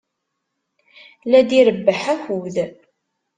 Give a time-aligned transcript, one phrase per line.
[1.25, 2.55] La d-irebbeḥ akud.